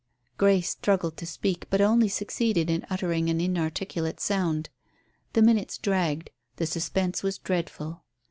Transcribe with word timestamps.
Grey 0.35 0.61
struggled 0.61 1.15
to 1.17 1.27
speak, 1.27 1.67
but 1.69 1.79
only 1.79 2.07
succeeded 2.07 2.71
in 2.71 2.83
uttering 2.89 3.29
an 3.29 3.39
inarticulate 3.39 4.19
sound. 4.19 4.67
The 5.33 5.43
minutes 5.43 5.77
dragged. 5.77 6.31
The 6.55 6.65
suspense 6.65 7.21
was 7.21 7.37
dreadful. 7.37 8.03